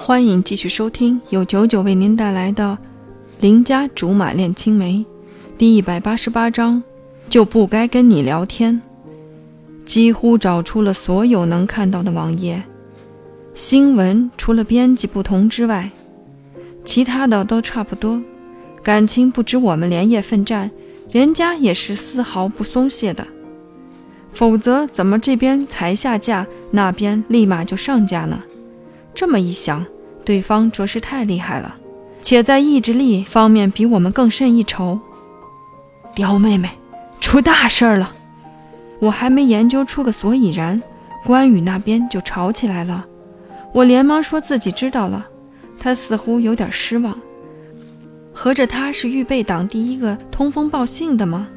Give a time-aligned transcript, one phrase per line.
[0.00, 2.78] 欢迎继续收听由九九为您带来的
[3.42, 4.94] 《邻家竹马恋青梅》
[5.58, 6.80] 第一百八十八章，
[7.28, 8.80] 就不该跟你聊天。
[9.84, 12.62] 几乎找出了所有能看到的网页
[13.54, 15.90] 新闻，除了编辑不同之外，
[16.84, 18.22] 其他的都差不多。
[18.84, 20.70] 感情不止我们连夜奋战，
[21.10, 23.26] 人家也是丝毫不松懈的。
[24.32, 28.40] 否则怎么这边才下架，那边立马就上架呢？
[29.18, 29.84] 这么一想，
[30.24, 31.74] 对方着实太厉害了，
[32.22, 34.96] 且在意志力方面比我们更胜一筹。
[36.14, 36.70] 刁妹妹，
[37.18, 38.14] 出大事了！
[39.00, 40.80] 我还没研究出个所以然，
[41.24, 43.04] 关羽那边就吵起来了。
[43.74, 45.26] 我连忙说自己知道了，
[45.80, 47.18] 他似乎有点失望。
[48.32, 51.48] 合着他是预备党第一个通风报信的吗？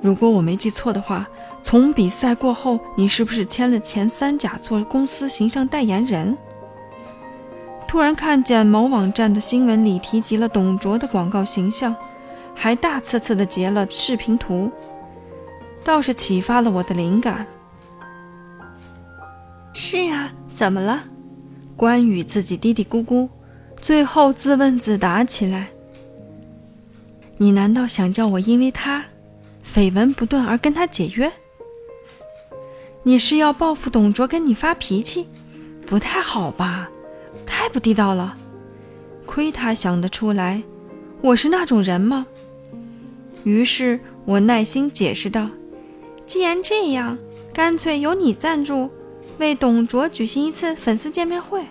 [0.00, 1.28] 如果我没记错的话，
[1.62, 6.36] 从比赛过后，你是不是签了前三甲做公司形象代言人？
[7.86, 11.96] 突然看见某网站的新闻里提及了董卓的广告形象，
[12.54, 14.70] 还大刺刺的截了视频图，
[15.82, 17.46] 倒是启发了我的灵感。
[19.72, 21.02] 是啊，怎么了？
[21.76, 23.28] 关羽自己嘀嘀咕咕，
[23.80, 25.68] 最后自问自答起来。
[27.36, 29.04] 你难道想叫我因为他？
[29.72, 31.30] 绯闻不断而跟他解约？
[33.02, 35.26] 你是要报复董卓跟你发脾气？
[35.86, 36.90] 不太好吧，
[37.46, 38.36] 太不地道了。
[39.26, 40.62] 亏他想得出来，
[41.20, 42.26] 我是那种人吗？
[43.44, 45.48] 于是我耐心解释道
[46.26, 47.16] ：“既然这样，
[47.52, 48.90] 干脆由你赞助，
[49.38, 51.62] 为董卓举行一次粉丝见面会。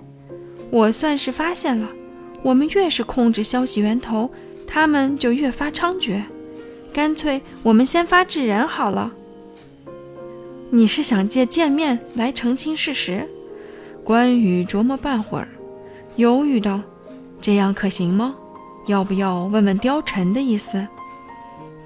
[0.70, 1.90] 我算是发现了，
[2.44, 4.30] 我们越是控制消息源头，
[4.68, 6.24] 他们就越发猖獗。”
[6.98, 9.12] 干脆我们先发制人好了。
[10.72, 13.30] 你是想借见面来澄清事实？
[14.04, 15.48] 关羽琢磨半会儿，
[16.16, 16.82] 犹豫道
[17.40, 18.36] ：“这样可行吗？
[18.88, 20.88] 要不要问问貂蝉的意思？”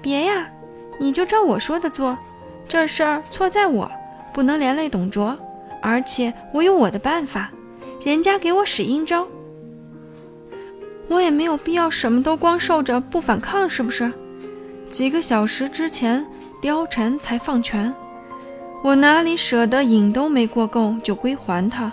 [0.00, 0.48] 别呀，
[0.98, 2.16] 你就照我说的做。
[2.66, 3.92] 这事儿错在我，
[4.32, 5.36] 不能连累董卓，
[5.82, 7.50] 而且我有我的办法。
[8.02, 9.28] 人家给我使阴招，
[11.08, 14.10] 我也没有必要什么都光受着不反抗，是不是？
[14.92, 16.26] 几个小时之前，
[16.60, 17.92] 貂蝉才放权，
[18.84, 21.90] 我哪里舍得瘾都没过够就归还他。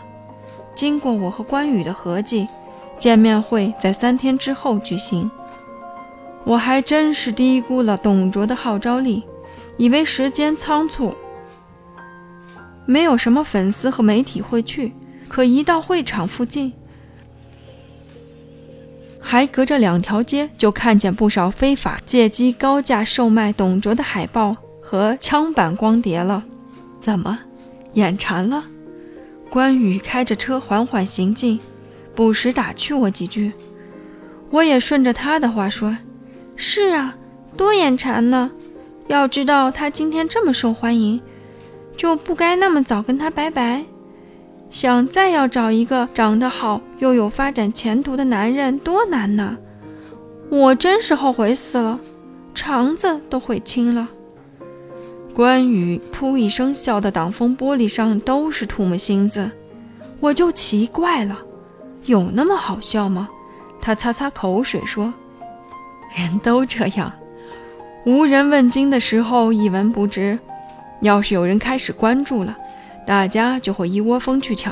[0.76, 2.50] 经过我和关羽的合计，
[2.98, 5.32] 见面会在三天之后举行。
[6.44, 9.24] 我还真是低估了董卓的号召力，
[9.78, 11.16] 以为时间仓促，
[12.86, 14.94] 没有什么粉丝和媒体会去。
[15.30, 16.74] 可一到会场附近，
[19.32, 26.44] 还隔着两条街，就看见不少非法借机高价售卖董卓的海报和枪版光碟了。
[27.00, 27.38] 怎么，
[27.94, 28.64] 眼馋了？
[29.48, 31.60] 关羽开着车缓缓行进，
[32.16, 33.52] 不时打趣我几句。
[34.50, 35.96] 我也顺着他的话说
[36.58, 37.16] ：“是啊，
[37.56, 38.50] 多眼馋呢！
[39.06, 41.22] 要知道他今天这么受欢迎，
[41.96, 43.84] 就不该那么早跟他拜拜。”
[44.70, 49.58] 想再要找一个长得好又有发展前途的男人多难呐！
[50.50, 52.00] 我真是后悔死了，
[52.54, 54.08] 肠子都悔青了。
[55.34, 59.50] 关羽噗一声笑的挡风玻璃上都是唾沫星子，
[60.20, 61.40] 我就奇怪了，
[62.06, 63.30] 有那么好笑吗？
[63.82, 65.14] 他擦擦口水说
[66.16, 67.12] ：“人都这样，
[68.06, 70.38] 无人问津的时候一文不值，
[71.02, 72.56] 要是有人开始关注了。”
[73.10, 74.72] 大家就会一窝蜂去抢，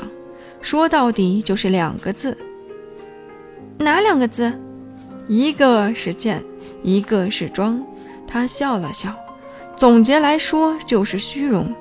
[0.62, 2.38] 说到底就是两个字。
[3.78, 4.52] 哪两个字？
[5.26, 6.40] 一个是贱，
[6.84, 7.82] 一个是装。
[8.28, 9.12] 他笑了笑，
[9.74, 11.74] 总结来说就是虚荣。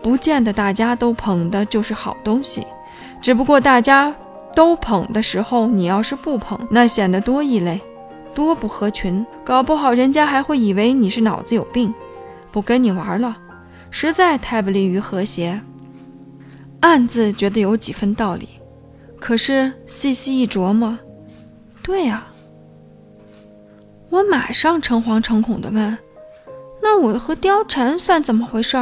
[0.00, 2.64] 不见得大家都捧的就是好东西，
[3.20, 4.14] 只不过大家
[4.54, 7.80] 都捧的时候，你要是不捧，那显得多异类，
[8.32, 9.26] 多不合群。
[9.44, 11.92] 搞不好人家还会以为你是脑子有病，
[12.52, 13.36] 不跟你玩了。
[13.90, 15.60] 实在太不利于和谐，
[16.80, 18.48] 暗自觉得有几分道理，
[19.18, 20.98] 可是细细一琢磨，
[21.82, 22.26] 对呀。
[24.08, 25.96] 我马上诚惶诚恐地问
[26.82, 28.76] ：“那我和貂蝉算怎么回事？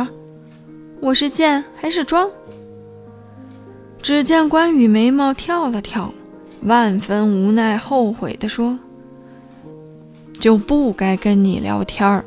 [1.00, 2.30] 我是见还是装？”
[4.00, 6.12] 只见关羽眉毛跳了跳，
[6.62, 8.78] 万分无奈、后悔地说
[10.40, 12.24] ：“就不该跟你聊天儿。”